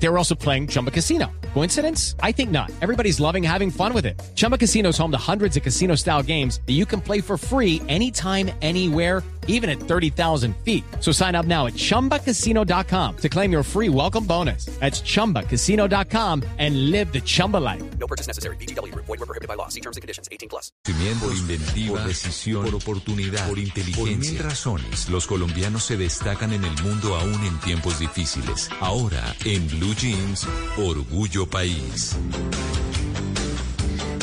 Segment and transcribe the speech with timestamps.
[0.00, 1.26] They were also playing Chumba Casino.
[1.54, 2.14] Coincidence?
[2.22, 2.70] I think not.
[2.80, 4.20] Everybody's loving having fun with it.
[4.36, 7.36] Chumba Casino is home to hundreds of casino style games that you can play for
[7.36, 10.84] free anytime, anywhere, even at 30,000 feet.
[11.00, 14.66] So sign up now at chumbacasino.com to claim your free welcome bonus.
[14.78, 17.82] That's chumbacasino.com and live the Chumba life.
[17.98, 18.56] No purchase necessary.
[18.56, 18.94] BGW.
[18.94, 19.68] Void were prohibited by law.
[19.68, 20.28] See terms and conditions.
[20.30, 20.70] 18 plus.
[20.84, 24.04] Por inventiva, por decisión, por oportunidad, por inteligencia.
[24.04, 28.70] Por mil razones, los colombianos se destacan en el mundo aún en tiempos difíciles.
[28.80, 32.16] Ahora, en Blue Jeans, Orgullo País.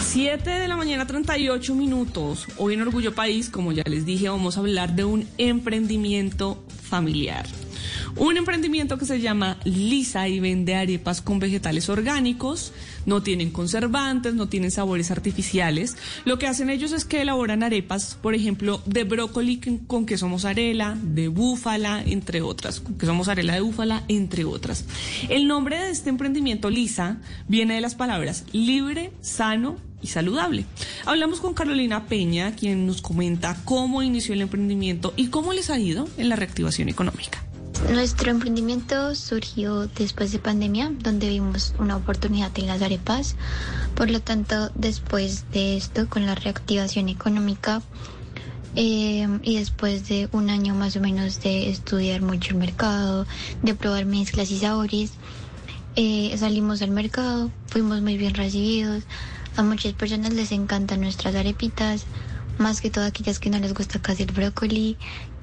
[0.01, 2.47] 7 de la mañana, 38 minutos.
[2.57, 7.45] Hoy en Orgullo País, como ya les dije, vamos a hablar de un emprendimiento familiar.
[8.17, 12.71] Un emprendimiento que se llama Lisa y vende arepas con vegetales orgánicos.
[13.05, 15.97] No tienen conservantes, no tienen sabores artificiales.
[16.23, 20.97] Lo que hacen ellos es que elaboran arepas, por ejemplo, de brócoli con queso mozzarella,
[21.01, 22.79] de búfala, entre otras.
[22.79, 24.85] Con queso mozzarella de búfala, entre otras.
[25.27, 27.17] El nombre de este emprendimiento, Lisa,
[27.49, 30.65] viene de las palabras libre, sano y saludable.
[31.05, 35.79] Hablamos con Carolina Peña, quien nos comenta cómo inició el emprendimiento y cómo les ha
[35.79, 37.44] ido en la reactivación económica.
[37.91, 43.35] Nuestro emprendimiento surgió después de pandemia, donde vimos una oportunidad en las arepas.
[43.95, 47.83] Por lo tanto, después de esto, con la reactivación económica
[48.75, 53.27] eh, y después de un año más o menos de estudiar mucho el mercado,
[53.61, 55.11] de probar mezclas y sabores,
[55.95, 59.03] eh, salimos al mercado, fuimos muy bien recibidos.
[59.57, 62.05] A muchas personas les encantan nuestras arepitas
[62.57, 64.97] más que todo aquellas que no les gusta casi el brócoli,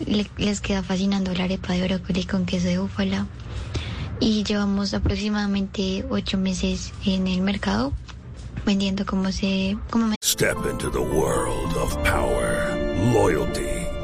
[0.07, 3.27] le- les queda fascinando la arepa de brócoli con queso de búfala.
[4.21, 7.93] Y llevamos aproximadamente ocho meses en el mercado
[8.65, 10.15] vendiendo como se, como
[10.71, 12.77] into the world of power,
[13.13, 13.82] loyalty,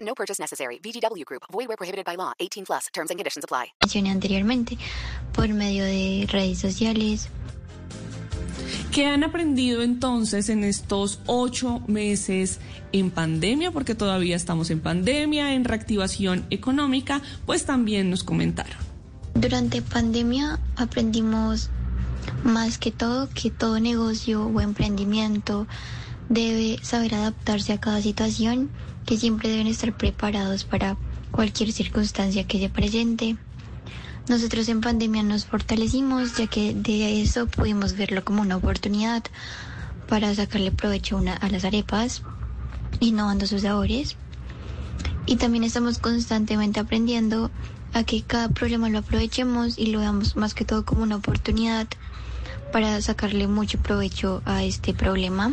[0.00, 0.78] No purchase necessary.
[0.82, 1.44] VGW Group.
[1.50, 2.32] Void were prohibited by law.
[2.38, 2.88] 18 plus.
[2.92, 3.72] Terms and conditions apply.
[3.80, 4.78] mencioné anteriormente
[5.32, 7.28] por medio de redes sociales.
[8.92, 12.58] ¿Qué han aprendido entonces en estos ocho meses
[12.92, 13.70] en pandemia?
[13.70, 18.76] Porque todavía estamos en pandemia, en reactivación económica, pues también nos comentaron.
[19.34, 21.70] Durante pandemia aprendimos
[22.42, 25.66] más que todo que todo negocio o emprendimiento
[26.28, 28.70] debe saber adaptarse a cada situación,
[29.10, 30.96] que siempre deben estar preparados para
[31.32, 33.38] cualquier circunstancia que se presente.
[34.28, 39.24] Nosotros en pandemia nos fortalecimos ya que de eso pudimos verlo como una oportunidad
[40.06, 42.22] para sacarle provecho una- a las arepas,
[43.00, 44.16] innovando sus sabores.
[45.26, 47.50] Y también estamos constantemente aprendiendo
[47.92, 51.88] a que cada problema lo aprovechemos y lo veamos más que todo como una oportunidad
[52.70, 55.52] para sacarle mucho provecho a este problema.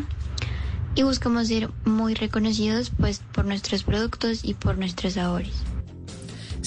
[0.98, 5.77] Y buscamos ser muy reconocidos pues por nuestros productos y por nuestros sabores.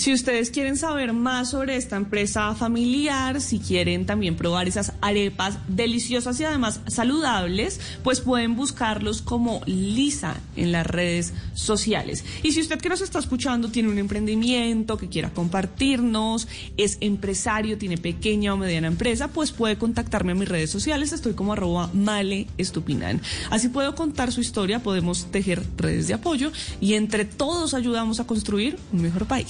[0.01, 5.59] Si ustedes quieren saber más sobre esta empresa familiar, si quieren también probar esas arepas
[5.69, 12.25] deliciosas y además saludables, pues pueden buscarlos como Lisa en las redes sociales.
[12.43, 17.77] Y si usted que nos está escuchando tiene un emprendimiento que quiera compartirnos, es empresario,
[17.77, 21.13] tiene pequeña o mediana empresa, pues puede contactarme en mis redes sociales.
[21.13, 23.21] Estoy como arroba male estupinan.
[23.51, 28.27] Así puedo contar su historia, podemos tejer redes de apoyo y entre todos ayudamos a
[28.27, 29.50] construir un mejor país.